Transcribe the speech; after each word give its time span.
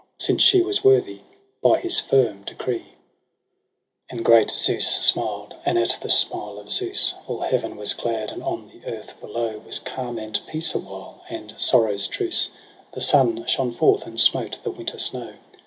Since 0.17 0.41
she 0.41 0.61
was 0.63 0.83
worthy, 0.83 1.19
by 1.61 1.79
his 1.79 1.99
firm 1.99 2.41
decree. 2.41 2.95
FEBRUARY 4.09 4.09
209 4.09 4.09
And 4.17 4.25
great 4.25 4.49
Zeus 4.49 4.87
smiled; 4.87 5.53
and 5.63 5.77
at 5.77 5.99
the 6.01 6.09
smile 6.09 6.57
of 6.57 6.71
Zeus 6.71 7.13
All 7.27 7.41
heaven 7.41 7.77
was 7.77 7.93
glad, 7.93 8.31
and 8.31 8.41
on 8.41 8.67
the 8.67 8.83
earth 8.91 9.19
below 9.19 9.59
Was 9.63 9.77
calm 9.79 10.17
and 10.17 10.39
peace 10.47 10.73
awhile 10.73 11.21
and 11.29 11.53
sorrow's 11.59 12.07
truce: 12.07 12.49
The 12.93 12.99
sun 12.99 13.45
shone 13.45 13.71
forth 13.73 14.07
and 14.07 14.19
smote 14.19 14.57
the 14.63 14.71
winter 14.71 14.97
snow. 14.97 15.33